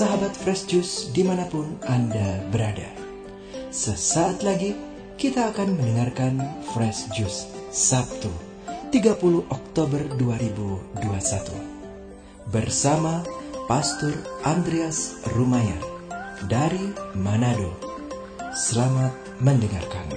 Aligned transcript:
sahabat 0.00 0.32
Fresh 0.32 0.64
Juice 0.64 1.12
di 1.12 1.20
mana 1.20 1.44
pun 1.44 1.76
Anda 1.84 2.40
berada. 2.48 2.88
Sesaat 3.68 4.40
lagi 4.40 4.72
kita 5.20 5.52
akan 5.52 5.76
mendengarkan 5.76 6.40
Fresh 6.72 7.12
Juice 7.12 7.44
Sabtu 7.68 8.32
30 8.88 9.44
Oktober 9.52 10.00
2021 10.16 11.04
bersama 12.48 13.20
Pastor 13.68 14.16
Andreas 14.48 15.20
Rumayar 15.36 15.84
dari 16.48 16.96
Manado. 17.12 17.76
Selamat 18.56 19.12
mendengarkan. 19.44 20.16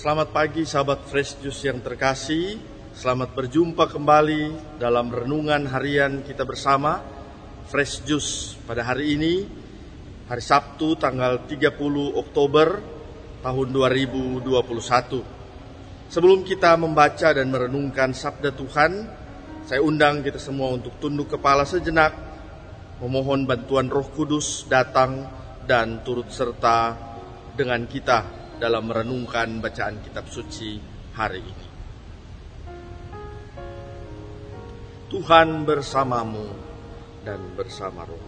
Selamat 0.00 0.32
pagi 0.32 0.64
sahabat 0.64 1.12
Fresh 1.12 1.44
Juice 1.44 1.68
yang 1.68 1.84
terkasih. 1.84 2.56
Selamat 2.96 3.36
berjumpa 3.36 3.84
kembali 3.84 4.80
dalam 4.80 5.12
renungan 5.12 5.68
harian 5.68 6.24
kita 6.24 6.48
bersama 6.48 7.04
Fresh 7.68 8.08
Juice 8.08 8.56
pada 8.64 8.80
hari 8.80 9.20
ini 9.20 9.44
hari 10.24 10.40
Sabtu 10.40 10.96
tanggal 10.96 11.44
30 11.44 12.16
Oktober 12.16 12.80
tahun 13.44 13.68
2021. 13.76 14.48
Sebelum 16.08 16.48
kita 16.48 16.80
membaca 16.80 17.36
dan 17.36 17.52
merenungkan 17.52 18.16
sabda 18.16 18.56
Tuhan, 18.56 19.04
saya 19.68 19.84
undang 19.84 20.24
kita 20.24 20.40
semua 20.40 20.72
untuk 20.72 20.96
tunduk 20.96 21.36
kepala 21.36 21.68
sejenak, 21.68 22.16
memohon 23.04 23.44
bantuan 23.44 23.92
Roh 23.92 24.08
Kudus 24.16 24.64
datang 24.64 25.28
dan 25.68 26.00
turut 26.00 26.32
serta 26.32 26.96
dengan 27.52 27.84
kita 27.84 28.39
dalam 28.60 28.92
merenungkan 28.92 29.64
bacaan 29.64 30.04
kitab 30.04 30.28
suci 30.28 30.76
hari 31.16 31.40
ini. 31.40 31.66
Tuhan 35.10 35.66
bersamamu 35.66 36.46
dan 37.24 37.40
bersama 37.58 38.06
roh. 38.06 38.20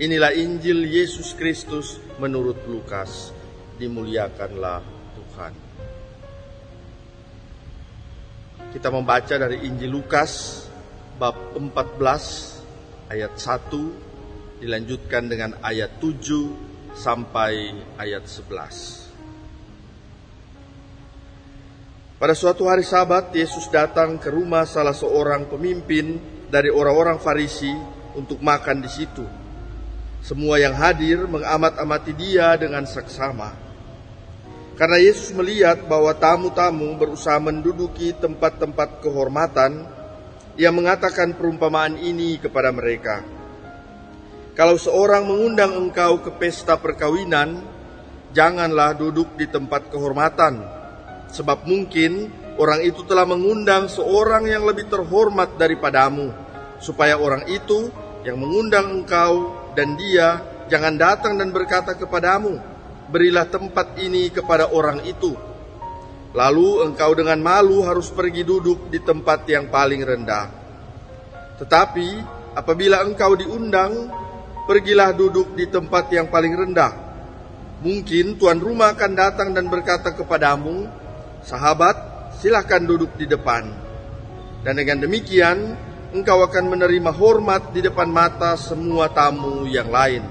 Inilah 0.00 0.32
Injil 0.32 0.88
Yesus 0.88 1.36
Kristus 1.36 2.00
menurut 2.16 2.64
Lukas. 2.64 3.34
Dimuliakanlah 3.74 4.80
Tuhan. 5.18 5.52
Kita 8.72 8.88
membaca 8.88 9.34
dari 9.34 9.66
Injil 9.66 9.90
Lukas 9.90 10.64
bab 11.18 11.54
14 11.54 13.10
ayat 13.10 13.34
1 13.38 14.64
dilanjutkan 14.64 15.28
dengan 15.28 15.50
ayat 15.60 16.00
7 16.00 16.96
sampai 16.96 17.74
ayat 18.00 18.24
11. 18.26 19.03
Pada 22.24 22.32
suatu 22.32 22.64
hari 22.72 22.80
Sabat, 22.80 23.36
Yesus 23.36 23.68
datang 23.68 24.16
ke 24.16 24.32
rumah 24.32 24.64
salah 24.64 24.96
seorang 24.96 25.44
pemimpin 25.44 26.16
dari 26.48 26.72
orang-orang 26.72 27.20
Farisi 27.20 27.68
untuk 28.16 28.40
makan 28.40 28.80
di 28.80 28.88
situ. 28.88 29.28
Semua 30.24 30.56
yang 30.56 30.72
hadir 30.72 31.28
mengamat-amati 31.28 32.16
dia 32.16 32.56
dengan 32.56 32.88
seksama. 32.88 33.52
Karena 34.72 35.04
Yesus 35.04 35.36
melihat 35.36 35.84
bahwa 35.84 36.16
tamu-tamu 36.16 36.96
berusaha 36.96 37.36
menduduki 37.36 38.16
tempat-tempat 38.16 39.04
kehormatan, 39.04 39.84
ia 40.56 40.72
mengatakan 40.72 41.36
perumpamaan 41.36 42.00
ini 42.00 42.40
kepada 42.40 42.72
mereka. 42.72 43.20
Kalau 44.56 44.80
seorang 44.80 45.28
mengundang 45.28 45.76
engkau 45.76 46.24
ke 46.24 46.32
pesta 46.40 46.80
perkawinan, 46.80 47.60
janganlah 48.32 48.96
duduk 48.96 49.36
di 49.36 49.44
tempat 49.44 49.92
kehormatan 49.92 50.83
sebab 51.34 51.66
mungkin 51.66 52.30
orang 52.54 52.86
itu 52.86 53.02
telah 53.02 53.26
mengundang 53.26 53.90
seorang 53.90 54.46
yang 54.46 54.62
lebih 54.62 54.86
terhormat 54.86 55.58
daripadamu, 55.58 56.30
supaya 56.78 57.18
orang 57.18 57.42
itu 57.50 57.90
yang 58.22 58.38
mengundang 58.38 59.02
engkau 59.02 59.50
dan 59.74 59.98
dia 59.98 60.38
jangan 60.70 60.94
datang 60.94 61.34
dan 61.34 61.50
berkata 61.50 61.98
kepadamu, 61.98 62.62
berilah 63.10 63.50
tempat 63.50 63.98
ini 63.98 64.30
kepada 64.30 64.70
orang 64.70 65.02
itu. 65.02 65.34
Lalu 66.34 66.82
engkau 66.82 67.14
dengan 67.14 67.38
malu 67.38 67.82
harus 67.86 68.10
pergi 68.10 68.42
duduk 68.42 68.90
di 68.90 68.98
tempat 68.98 69.46
yang 69.46 69.70
paling 69.70 70.02
rendah. 70.02 70.46
Tetapi 71.62 72.08
apabila 72.58 73.06
engkau 73.06 73.38
diundang, 73.38 74.10
pergilah 74.66 75.14
duduk 75.14 75.54
di 75.54 75.70
tempat 75.70 76.10
yang 76.10 76.26
paling 76.26 76.54
rendah. 76.58 76.92
Mungkin 77.86 78.34
tuan 78.40 78.58
rumah 78.58 78.98
akan 78.98 79.12
datang 79.14 79.54
dan 79.54 79.70
berkata 79.70 80.10
kepadamu, 80.10 81.03
Sahabat, 81.44 81.96
silahkan 82.40 82.80
duduk 82.80 83.20
di 83.20 83.28
depan. 83.28 83.68
Dan 84.64 84.80
dengan 84.80 85.04
demikian, 85.04 85.76
engkau 86.16 86.40
akan 86.40 86.72
menerima 86.72 87.12
hormat 87.12 87.76
di 87.76 87.84
depan 87.84 88.08
mata 88.08 88.56
semua 88.56 89.12
tamu 89.12 89.68
yang 89.68 89.92
lain. 89.92 90.24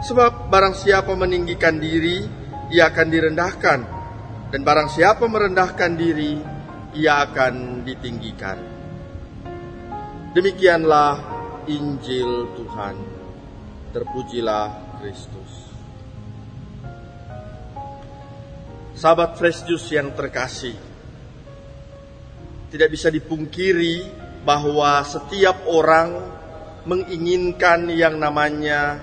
Sebab 0.00 0.48
barang 0.48 0.72
siapa 0.72 1.12
meninggikan 1.12 1.76
diri, 1.76 2.24
ia 2.72 2.88
akan 2.88 3.06
direndahkan. 3.12 3.80
Dan 4.48 4.60
barang 4.64 4.88
siapa 4.88 5.28
merendahkan 5.28 5.92
diri, 5.92 6.40
ia 6.96 7.20
akan 7.28 7.84
ditinggikan. 7.84 8.58
Demikianlah 10.32 11.12
Injil 11.68 12.56
Tuhan. 12.56 12.96
Terpujilah 13.92 14.96
Kristus. 15.02 15.69
Sahabat 19.00 19.40
Fresh 19.40 19.64
Juice 19.64 19.96
yang 19.96 20.12
terkasih, 20.12 20.76
tidak 22.68 22.92
bisa 22.92 23.08
dipungkiri 23.08 24.04
bahwa 24.44 25.00
setiap 25.08 25.64
orang 25.72 26.20
menginginkan 26.84 27.88
yang 27.88 28.20
namanya 28.20 29.00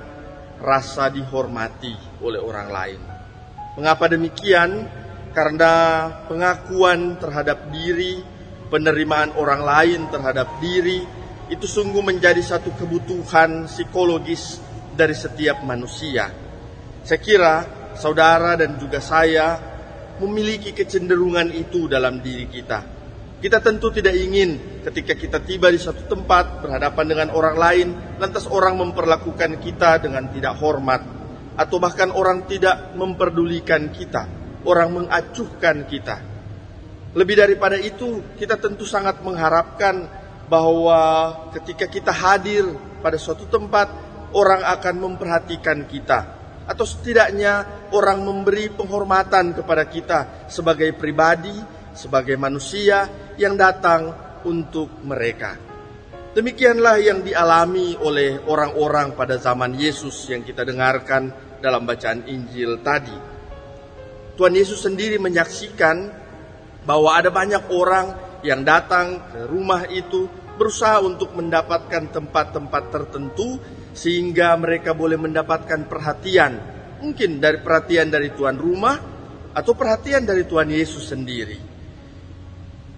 rasa 0.61 1.09
dihormati 1.09 1.97
oleh 2.21 2.37
orang 2.37 2.69
lain. 2.69 3.01
Mengapa 3.73 4.05
demikian? 4.05 4.85
Karena 5.33 6.05
pengakuan 6.29 7.17
terhadap 7.17 7.73
diri, 7.73 8.21
penerimaan 8.69 9.33
orang 9.33 9.65
lain 9.65 10.13
terhadap 10.13 10.61
diri, 10.61 11.01
itu 11.49 11.65
sungguh 11.65 12.05
menjadi 12.05 12.45
satu 12.45 12.69
kebutuhan 12.77 13.65
psikologis 13.65 14.61
dari 14.93 15.17
setiap 15.17 15.65
manusia. 15.65 16.29
Saya 17.01 17.17
kira 17.17 17.55
saudara 17.97 18.53
dan 18.53 18.77
juga 18.77 19.01
saya 19.01 19.76
memiliki 20.21 20.73
kecenderungan 20.73 21.53
itu 21.53 21.85
dalam 21.85 22.21
diri 22.21 22.49
kita. 22.49 22.97
Kita 23.37 23.61
tentu 23.61 23.93
tidak 23.93 24.17
ingin 24.17 24.81
ketika 24.81 25.13
kita 25.13 25.37
tiba 25.45 25.69
di 25.69 25.77
satu 25.77 26.09
tempat 26.09 26.65
berhadapan 26.65 27.05
dengan 27.05 27.27
orang 27.37 27.55
lain, 27.57 27.87
lantas 28.17 28.49
orang 28.49 28.81
memperlakukan 28.81 29.61
kita 29.61 30.01
dengan 30.01 30.25
tidak 30.33 30.57
hormat, 30.57 31.05
atau 31.53 31.77
bahkan 31.77 32.09
orang 32.09 32.49
tidak 32.49 32.97
memperdulikan 32.97 33.93
kita, 33.93 34.25
orang 34.65 34.89
mengacuhkan 34.89 35.85
kita. 35.85 36.17
Lebih 37.13 37.35
daripada 37.37 37.77
itu, 37.77 38.25
kita 38.41 38.57
tentu 38.57 38.89
sangat 38.89 39.21
mengharapkan 39.21 40.09
bahwa 40.49 41.33
ketika 41.53 41.85
kita 41.85 42.09
hadir 42.09 42.73
pada 43.05 43.21
suatu 43.21 43.45
tempat, 43.45 43.89
orang 44.33 44.65
akan 44.65 44.95
memperhatikan 44.97 45.85
kita, 45.85 46.36
atau 46.67 46.83
setidaknya 46.83 47.87
orang 47.95 48.21
memberi 48.27 48.67
penghormatan 48.67 49.55
kepada 49.55 49.87
kita 49.87 50.19
sebagai 50.51 50.91
pribadi, 50.93 51.55
sebagai 51.95 52.35
manusia 52.35 53.07
yang 53.39 53.55
datang 53.55 54.11
untuk 54.43 55.01
mereka. 55.07 55.55
Demikianlah 56.35 57.01
yang 57.01 57.25
dialami 57.25 57.97
oleh 57.97 58.37
orang-orang 58.45 59.17
pada 59.17 59.41
zaman 59.41 59.73
Yesus 59.73 60.29
yang 60.29 60.45
kita 60.45 60.61
dengarkan 60.61 61.33
dalam 61.57 61.87
bacaan 61.87 62.29
Injil 62.29 62.77
tadi. 62.85 63.15
Tuhan 64.37 64.53
Yesus 64.53 64.85
sendiri 64.85 65.17
menyaksikan 65.17 66.13
bahwa 66.85 67.17
ada 67.17 67.33
banyak 67.33 67.73
orang 67.73 68.13
yang 68.45 68.61
datang 68.61 69.33
ke 69.33 69.49
rumah 69.49 69.89
itu 69.89 70.29
berusaha 70.57 71.01
untuk 71.01 71.33
mendapatkan 71.33 72.13
tempat-tempat 72.13 72.83
tertentu 72.93 73.57
sehingga 73.97 74.53
mereka 74.61 74.93
boleh 74.93 75.17
mendapatkan 75.17 75.89
perhatian, 75.89 76.53
mungkin 77.01 77.41
dari 77.41 77.57
perhatian 77.57 78.13
dari 78.13 78.29
tuan 78.37 78.53
rumah 78.53 78.93
atau 79.57 79.73
perhatian 79.73 80.21
dari 80.21 80.45
Tuhan 80.45 80.69
Yesus 80.69 81.09
sendiri. 81.09 81.57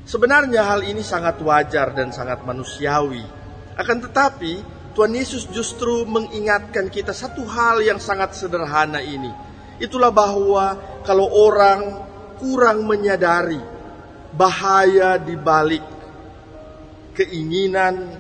Sebenarnya 0.04 0.68
hal 0.68 0.84
ini 0.84 1.00
sangat 1.00 1.40
wajar 1.40 1.96
dan 1.96 2.12
sangat 2.12 2.44
manusiawi. 2.44 3.24
Akan 3.80 4.04
tetapi, 4.04 4.60
Tuhan 4.92 5.16
Yesus 5.16 5.48
justru 5.48 6.04
mengingatkan 6.04 6.92
kita 6.92 7.16
satu 7.16 7.48
hal 7.48 7.80
yang 7.80 8.02
sangat 8.04 8.36
sederhana 8.36 9.00
ini. 9.00 9.32
Itulah 9.80 10.12
bahwa 10.12 10.76
kalau 11.08 11.32
orang 11.32 11.96
kurang 12.36 12.84
menyadari 12.84 13.62
bahaya 14.36 15.16
di 15.16 15.40
balik 15.40 15.86
keinginan, 17.16 18.20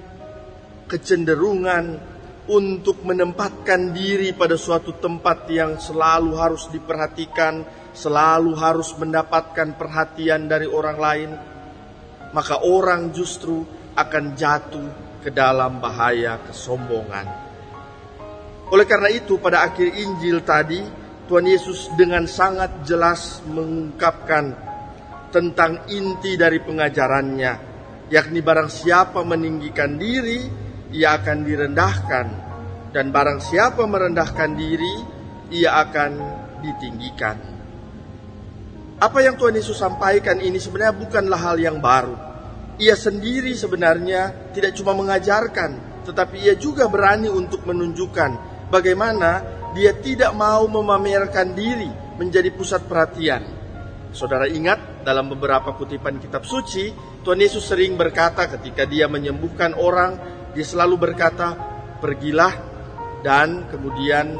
kecenderungan 0.87 2.08
untuk 2.49 3.05
menempatkan 3.05 3.93
diri 3.93 4.33
pada 4.33 4.57
suatu 4.57 4.97
tempat 4.97 5.45
yang 5.53 5.77
selalu 5.77 6.33
harus 6.33 6.65
diperhatikan, 6.73 7.61
selalu 7.93 8.57
harus 8.57 8.89
mendapatkan 8.97 9.77
perhatian 9.77 10.49
dari 10.49 10.65
orang 10.65 10.97
lain, 10.97 11.31
maka 12.33 12.65
orang 12.65 13.13
justru 13.13 13.61
akan 13.93 14.33
jatuh 14.33 14.89
ke 15.21 15.29
dalam 15.29 15.77
bahaya 15.77 16.41
kesombongan. 16.49 17.27
Oleh 18.73 18.85
karena 18.89 19.09
itu, 19.13 19.37
pada 19.37 19.65
akhir 19.69 19.93
Injil 19.93 20.41
tadi, 20.41 20.81
Tuhan 21.29 21.45
Yesus 21.45 21.93
dengan 21.93 22.25
sangat 22.25 22.81
jelas 22.81 23.45
mengungkapkan 23.45 24.57
tentang 25.29 25.85
inti 25.89 26.33
dari 26.33 26.57
pengajarannya, 26.61 27.53
yakni 28.09 28.41
barang 28.41 28.69
siapa 28.69 29.21
meninggikan 29.21 29.97
diri, 29.97 30.68
ia 30.95 31.17
akan 31.19 31.37
direndahkan, 31.45 32.27
dan 32.93 33.13
barang 33.13 33.39
siapa 33.43 33.85
merendahkan 33.85 34.51
diri, 34.57 34.95
ia 35.53 35.81
akan 35.85 36.11
ditinggikan. 36.61 37.37
Apa 38.99 39.23
yang 39.23 39.39
Tuhan 39.39 39.55
Yesus 39.55 39.79
sampaikan 39.79 40.43
ini 40.43 40.59
sebenarnya 40.59 40.95
bukanlah 40.97 41.39
hal 41.39 41.57
yang 41.61 41.79
baru 41.79 42.29
ia 42.79 42.95
sendiri 42.95 43.51
sebenarnya 43.59 44.55
tidak 44.55 44.71
cuma 44.79 44.95
mengajarkan, 44.95 46.01
tetapi 46.07 46.47
ia 46.47 46.55
juga 46.55 46.87
berani 46.87 47.27
untuk 47.27 47.67
menunjukkan 47.67 48.31
bagaimana 48.71 49.43
dia 49.75 49.91
tidak 49.99 50.31
mau 50.31 50.63
memamerkan 50.65 51.51
diri 51.51 51.91
menjadi 52.15 52.47
pusat 52.55 52.87
perhatian. 52.87 53.43
Saudara 54.15 54.47
ingat 54.47 55.03
dalam 55.03 55.27
beberapa 55.27 55.75
kutipan 55.75 56.23
kitab 56.23 56.47
suci, 56.47 56.89
Tuhan 57.21 57.43
Yesus 57.43 57.67
sering 57.67 57.99
berkata 57.99 58.47
ketika 58.47 58.87
dia 58.87 59.11
menyembuhkan 59.11 59.75
orang, 59.75 60.38
dia 60.55 60.65
selalu 60.65 60.95
berkata, 61.09 61.57
"Pergilah 61.99 62.53
dan 63.21 63.67
kemudian 63.67 64.37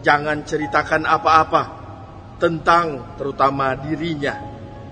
jangan 0.00 0.46
ceritakan 0.46 1.04
apa-apa 1.04 1.62
tentang 2.38 3.16
terutama 3.18 3.74
dirinya." 3.76 4.34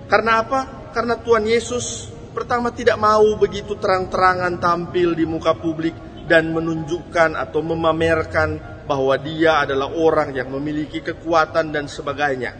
Karena 0.08 0.44
apa? 0.44 0.61
Karena 0.94 1.19
Tuhan 1.19 1.49
Yesus 1.49 2.14
Pertama 2.35 2.75
tidak 2.75 2.99
mau 2.99 3.38
begitu 3.38 3.79
terang-terangan 3.79 4.58
tampil 4.58 5.14
di 5.14 5.23
muka 5.23 5.55
publik 5.55 5.94
dan 6.26 6.50
menunjukkan 6.50 7.38
atau 7.38 7.62
memamerkan 7.62 8.58
bahwa 8.91 9.14
dia 9.23 9.62
adalah 9.62 9.94
orang 9.94 10.35
yang 10.35 10.50
memiliki 10.50 10.99
kekuatan 10.99 11.70
dan 11.70 11.87
sebagainya. 11.87 12.58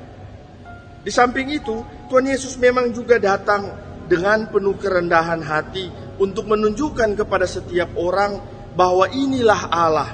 Di 1.03 1.11
samping 1.11 1.51
itu, 1.51 1.83
Tuhan 2.07 2.31
Yesus 2.31 2.55
memang 2.55 2.95
juga 2.95 3.19
datang 3.19 3.67
dengan 4.07 4.47
penuh 4.47 4.79
kerendahan 4.79 5.43
hati 5.43 5.91
untuk 6.19 6.51
menunjukkan 6.51 7.19
kepada 7.19 7.47
setiap 7.47 7.95
orang 7.99 8.39
bahwa 8.75 9.07
inilah 9.11 9.61
Allah. 9.71 10.11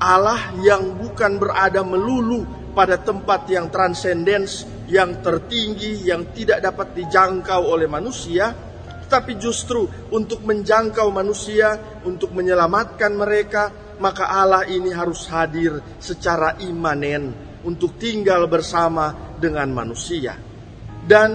Allah 0.00 0.52
yang 0.60 0.98
bukan 1.00 1.40
berada 1.40 1.80
melulu 1.80 2.44
pada 2.74 2.98
tempat 2.98 3.46
yang 3.48 3.70
transendens, 3.70 4.66
yang 4.90 5.22
tertinggi, 5.22 6.04
yang 6.04 6.34
tidak 6.34 6.60
dapat 6.60 6.92
dijangkau 6.98 7.62
oleh 7.62 7.86
manusia, 7.86 8.52
tapi 9.06 9.38
justru 9.38 9.86
untuk 10.10 10.42
menjangkau 10.42 11.08
manusia, 11.14 12.02
untuk 12.04 12.34
menyelamatkan 12.34 13.12
mereka, 13.14 13.70
maka 14.02 14.26
Allah 14.26 14.66
ini 14.66 14.90
harus 14.90 15.30
hadir 15.30 15.78
secara 16.02 16.58
imanen 16.66 17.30
untuk 17.62 17.96
tinggal 17.96 18.50
bersama 18.50 19.36
dengan 19.38 19.70
manusia. 19.70 20.34
Dan 21.04 21.30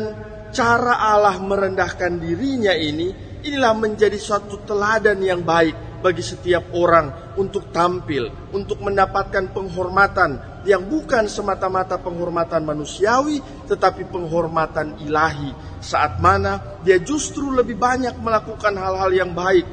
cara 0.52 1.00
Allah 1.14 1.38
merendahkan 1.40 2.20
dirinya 2.20 2.74
ini, 2.74 3.29
inilah 3.44 3.74
menjadi 3.76 4.16
suatu 4.20 4.62
teladan 4.68 5.20
yang 5.24 5.44
baik 5.44 6.00
bagi 6.00 6.24
setiap 6.24 6.72
orang 6.76 7.36
untuk 7.36 7.72
tampil, 7.76 8.32
untuk 8.56 8.80
mendapatkan 8.80 9.52
penghormatan 9.52 10.64
yang 10.64 10.88
bukan 10.88 11.28
semata-mata 11.28 12.00
penghormatan 12.00 12.64
manusiawi, 12.64 13.40
tetapi 13.68 14.08
penghormatan 14.08 15.00
ilahi 15.04 15.52
saat 15.80 16.20
mana 16.20 16.80
dia 16.84 17.00
justru 17.00 17.52
lebih 17.52 17.80
banyak 17.80 18.16
melakukan 18.20 18.76
hal-hal 18.76 19.12
yang 19.12 19.32
baik, 19.32 19.68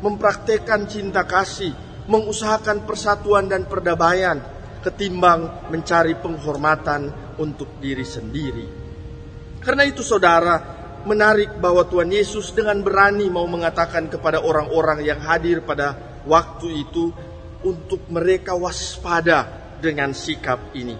mempraktekkan 0.00 0.88
cinta 0.88 1.24
kasih, 1.24 1.72
mengusahakan 2.08 2.84
persatuan 2.88 3.48
dan 3.48 3.68
perdamaian, 3.68 4.40
ketimbang 4.80 5.68
mencari 5.68 6.16
penghormatan 6.16 7.36
untuk 7.36 7.76
diri 7.80 8.04
sendiri. 8.04 8.66
Karena 9.60 9.84
itu 9.84 10.00
saudara, 10.00 10.79
menarik 11.08 11.56
bahwa 11.60 11.86
Tuhan 11.88 12.12
Yesus 12.12 12.52
dengan 12.52 12.80
berani 12.84 13.28
mau 13.32 13.46
mengatakan 13.48 14.08
kepada 14.12 14.44
orang-orang 14.44 15.04
yang 15.04 15.20
hadir 15.20 15.64
pada 15.64 15.96
waktu 16.28 16.84
itu 16.84 17.12
untuk 17.64 18.08
mereka 18.12 18.56
waspada 18.56 19.48
dengan 19.80 20.12
sikap 20.12 20.72
ini. 20.76 20.96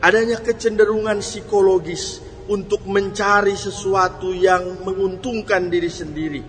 Adanya 0.00 0.40
kecenderungan 0.40 1.20
psikologis 1.20 2.24
untuk 2.48 2.88
mencari 2.88 3.52
sesuatu 3.52 4.32
yang 4.32 4.80
menguntungkan 4.84 5.68
diri 5.68 5.92
sendiri, 5.92 6.40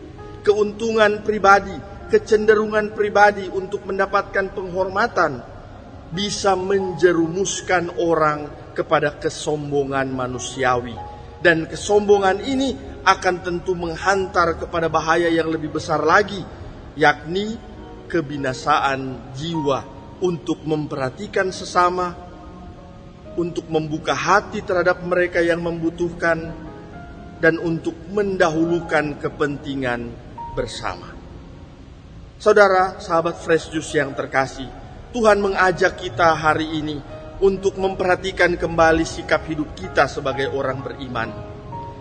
keuntungan 0.42 1.20
pribadi, 1.22 1.76
kecenderungan 2.08 2.96
pribadi 2.96 3.52
untuk 3.52 3.84
mendapatkan 3.88 4.56
penghormatan 4.56 5.44
bisa 6.12 6.56
menjerumuskan 6.60 7.92
orang 8.00 8.72
kepada 8.76 9.20
kesombongan 9.20 10.12
manusiawi 10.12 11.11
dan 11.42 11.66
kesombongan 11.66 12.42
ini 12.46 12.78
akan 13.02 13.36
tentu 13.42 13.74
menghantar 13.74 14.62
kepada 14.62 14.86
bahaya 14.88 15.28
yang 15.28 15.50
lebih 15.50 15.74
besar 15.74 16.06
lagi 16.06 16.42
yakni 16.94 17.58
kebinasaan 18.06 19.34
jiwa 19.34 19.82
untuk 20.22 20.62
memperhatikan 20.64 21.50
sesama 21.50 22.14
untuk 23.36 23.72
membuka 23.72 24.12
hati 24.12 24.62
terhadap 24.62 25.02
mereka 25.08 25.40
yang 25.40 25.64
membutuhkan 25.64 26.52
dan 27.42 27.58
untuk 27.58 27.96
mendahulukan 28.12 29.18
kepentingan 29.18 30.12
bersama. 30.54 31.10
Saudara, 32.42 33.00
sahabat 33.00 33.40
Fresh 33.40 33.72
Juice 33.72 33.98
yang 33.98 34.12
terkasih, 34.14 34.68
Tuhan 35.16 35.40
mengajak 35.40 35.98
kita 35.98 36.34
hari 36.38 36.70
ini 36.70 36.98
untuk 37.42 37.82
memperhatikan 37.82 38.54
kembali 38.54 39.02
sikap 39.02 39.50
hidup 39.50 39.74
kita 39.74 40.06
sebagai 40.06 40.54
orang 40.54 40.86
beriman. 40.86 41.30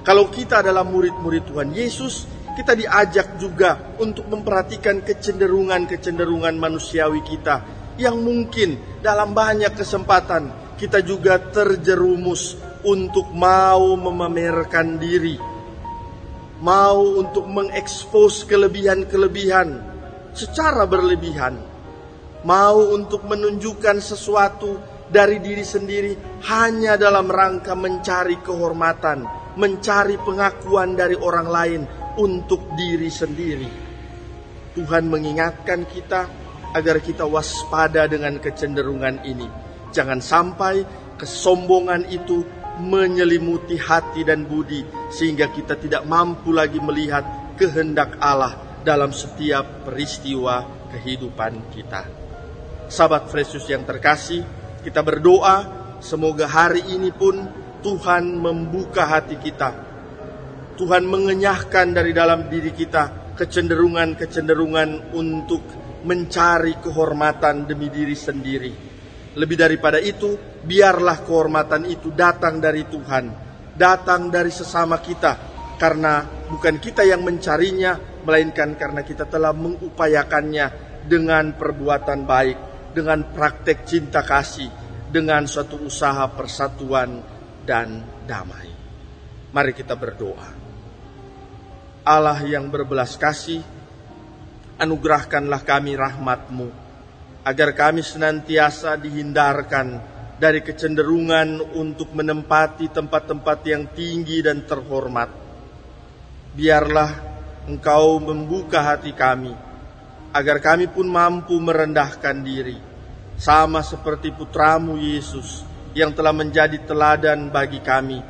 Kalau 0.05 0.29
kita 0.29 0.61
adalah 0.61 0.85
murid-murid 0.85 1.49
Tuhan 1.49 1.73
Yesus, 1.73 2.29
kita 2.57 2.77
diajak 2.77 3.41
juga 3.41 3.97
untuk 3.97 4.29
memperhatikan 4.29 5.01
kecenderungan-kecenderungan 5.01 6.57
manusiawi 6.61 7.25
kita 7.25 7.65
yang 7.97 8.21
mungkin 8.21 9.01
dalam 9.01 9.33
banyak 9.33 9.73
kesempatan 9.77 10.77
kita 10.81 11.05
juga 11.05 11.37
terjerumus 11.37 12.57
untuk 12.81 13.29
mau 13.37 13.93
memamerkan 13.97 14.97
diri, 14.97 15.37
mau 16.65 17.21
untuk 17.21 17.45
mengekspos 17.45 18.49
kelebihan-kelebihan 18.49 19.77
secara 20.33 20.89
berlebihan, 20.89 21.61
mau 22.49 22.97
untuk 22.97 23.29
menunjukkan 23.29 24.01
sesuatu 24.01 24.90
dari 25.11 25.43
diri 25.43 25.67
sendiri 25.67 26.43
hanya 26.47 26.95
dalam 26.95 27.27
rangka 27.27 27.75
mencari 27.75 28.39
kehormatan, 28.41 29.27
mencari 29.59 30.17
pengakuan 30.23 30.95
dari 30.95 31.19
orang 31.19 31.49
lain 31.51 31.83
untuk 32.17 32.73
diri 32.79 33.11
sendiri. 33.11 33.71
Tuhan 34.79 35.11
mengingatkan 35.11 35.83
kita 35.91 36.31
agar 36.71 37.03
kita 37.03 37.27
waspada 37.27 38.07
dengan 38.07 38.39
kecenderungan 38.39 39.27
ini 39.27 39.71
Jangan 39.91 40.23
sampai 40.23 40.87
kesombongan 41.19 42.07
itu 42.07 42.47
menyelimuti 42.81 43.77
hati 43.77 44.23
dan 44.23 44.47
budi 44.47 44.87
sehingga 45.11 45.51
kita 45.51 45.77
tidak 45.77 46.07
mampu 46.07 46.55
lagi 46.55 46.79
melihat 46.79 47.27
kehendak 47.59 48.17
Allah 48.23 48.81
dalam 48.87 49.11
setiap 49.11 49.85
peristiwa 49.85 50.65
kehidupan 50.95 51.75
kita. 51.75 52.07
Sahabat 52.89 53.29
Fresius 53.29 53.69
yang 53.69 53.85
terkasih, 53.85 54.47
kita 54.81 55.05
berdoa 55.05 55.57
semoga 56.01 56.49
hari 56.49 56.81
ini 56.89 57.13
pun 57.13 57.37
Tuhan 57.81 58.37
membuka 58.37 59.09
hati 59.09 59.37
kita. 59.41 59.89
Tuhan 60.77 61.05
mengenyahkan 61.05 61.93
dari 61.93 62.17
dalam 62.17 62.49
diri 62.49 62.73
kita 62.73 63.37
kecenderungan-kecenderungan 63.37 65.17
untuk 65.17 65.61
mencari 66.05 66.81
kehormatan 66.81 67.69
demi 67.69 67.93
diri 67.93 68.17
sendiri. 68.17 68.73
Lebih 69.37 69.57
daripada 69.57 70.01
itu, 70.01 70.37
biarlah 70.65 71.25
kehormatan 71.25 71.85
itu 71.89 72.13
datang 72.13 72.61
dari 72.61 72.89
Tuhan, 72.89 73.25
datang 73.77 74.33
dari 74.33 74.49
sesama 74.49 75.01
kita, 75.01 75.37
karena 75.77 76.25
bukan 76.49 76.81
kita 76.81 77.05
yang 77.05 77.25
mencarinya, 77.25 77.97
melainkan 78.25 78.77
karena 78.77 79.01
kita 79.01 79.25
telah 79.25 79.53
mengupayakannya 79.57 80.67
dengan 81.09 81.57
perbuatan 81.57 82.29
baik, 82.29 82.59
dengan 82.91 83.27
praktek 83.31 83.87
cinta 83.87 84.23
kasih, 84.23 84.71
dengan 85.11 85.47
suatu 85.47 85.79
usaha 85.83 86.27
persatuan 86.31 87.23
dan 87.67 88.03
damai. 88.27 88.71
Mari 89.51 89.73
kita 89.75 89.99
berdoa. 89.99 90.51
Allah 92.07 92.39
yang 92.47 92.71
berbelas 92.71 93.19
kasih, 93.19 93.61
anugerahkanlah 94.79 95.63
kami 95.67 95.99
rahmatmu, 95.99 96.69
agar 97.45 97.75
kami 97.77 98.01
senantiasa 98.01 98.97
dihindarkan 98.97 100.01
dari 100.41 100.65
kecenderungan 100.65 101.77
untuk 101.77 102.17
menempati 102.17 102.89
tempat-tempat 102.89 103.59
yang 103.69 103.93
tinggi 103.93 104.41
dan 104.41 104.65
terhormat. 104.65 105.29
Biarlah 106.57 107.31
Engkau 107.69 108.19
membuka 108.19 108.81
hati 108.81 109.13
kami, 109.13 109.53
agar 110.31 110.63
kami 110.63 110.87
pun 110.91 111.11
mampu 111.11 111.59
merendahkan 111.59 112.43
diri, 112.43 112.79
sama 113.35 113.83
seperti 113.83 114.31
putramu 114.31 114.95
Yesus 115.01 115.67
yang 115.97 116.15
telah 116.15 116.31
menjadi 116.31 116.79
teladan 116.87 117.51
bagi 117.51 117.83
kami. 117.83 118.23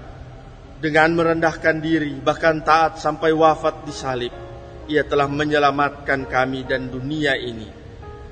Dengan 0.80 1.12
merendahkan 1.12 1.76
diri, 1.76 2.16
bahkan 2.24 2.64
taat 2.64 2.96
sampai 2.96 3.36
wafat 3.36 3.84
di 3.84 3.92
salib, 3.92 4.32
ia 4.88 5.04
telah 5.04 5.28
menyelamatkan 5.28 6.24
kami 6.24 6.64
dan 6.64 6.88
dunia 6.88 7.36
ini. 7.36 7.68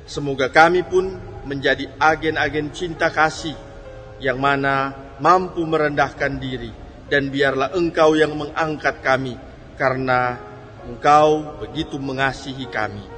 Semoga 0.08 0.48
kami 0.48 0.80
pun 0.88 1.12
menjadi 1.44 1.92
agen-agen 2.00 2.72
cinta 2.72 3.12
kasih 3.12 3.52
yang 4.24 4.40
mana 4.40 4.96
mampu 5.20 5.60
merendahkan 5.68 6.40
diri 6.40 6.72
dan 7.12 7.28
biarlah 7.28 7.76
engkau 7.76 8.16
yang 8.16 8.32
mengangkat 8.32 9.04
kami 9.04 9.36
karena 9.76 10.40
engkau 10.88 11.60
begitu 11.60 12.00
mengasihi 12.00 12.64
kami. 12.72 13.17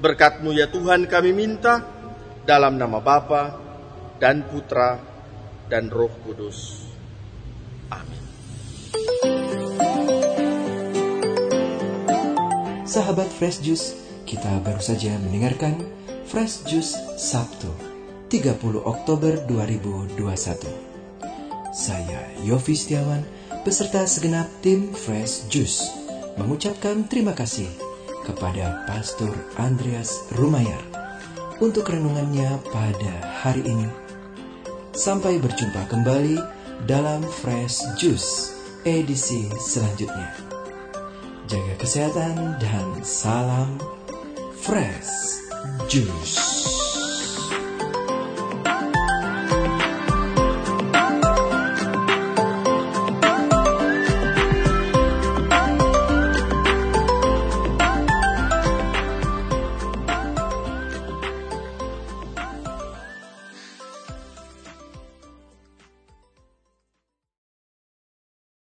Berkatmu 0.00 0.56
ya 0.56 0.64
Tuhan 0.72 1.04
kami 1.04 1.36
minta 1.36 1.84
dalam 2.48 2.80
nama 2.80 3.04
Bapa 3.04 3.52
dan 4.16 4.48
Putra 4.48 4.96
dan 5.68 5.92
Roh 5.92 6.08
Kudus. 6.24 6.88
Amin. 7.92 8.24
Sahabat 12.88 13.28
Fresh 13.28 13.60
Juice, 13.60 13.92
kita 14.24 14.64
baru 14.64 14.80
saja 14.80 15.12
mendengarkan 15.20 15.84
Fresh 16.24 16.64
Juice 16.64 16.96
Sabtu 17.20 17.68
30 18.32 18.56
Oktober 18.80 19.36
2021. 19.44 20.16
Saya 21.76 22.24
Yofi 22.40 22.72
Setiawan 22.72 23.20
beserta 23.68 24.08
segenap 24.08 24.48
tim 24.64 24.96
Fresh 24.96 25.52
Juice 25.52 25.92
mengucapkan 26.40 27.04
terima 27.04 27.36
kasih 27.36 27.89
kepada 28.26 28.84
Pastor 28.88 29.32
Andreas 29.56 30.28
Rumayar 30.36 30.82
untuk 31.60 31.88
renungannya 31.92 32.60
pada 32.72 33.12
hari 33.44 33.62
ini. 33.64 33.88
Sampai 34.90 35.38
berjumpa 35.38 35.86
kembali 35.88 36.36
dalam 36.88 37.22
Fresh 37.22 38.00
Juice 38.00 38.56
edisi 38.84 39.48
selanjutnya. 39.60 40.32
Jaga 41.46 41.74
kesehatan 41.78 42.56
dan 42.58 42.86
salam 43.04 43.76
Fresh 44.56 45.44
Juice. 45.88 46.49